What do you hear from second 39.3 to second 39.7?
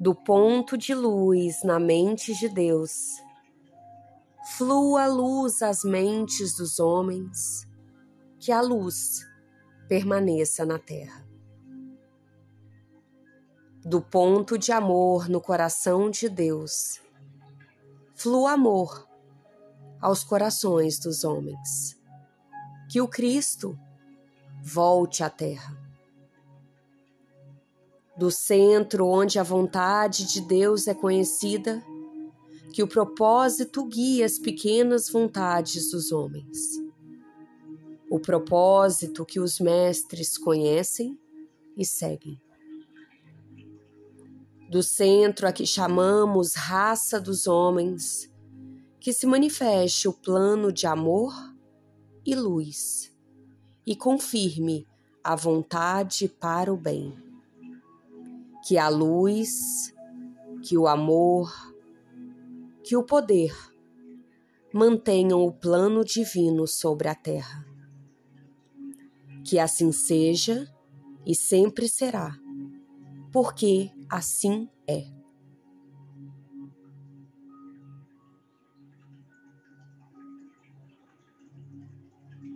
os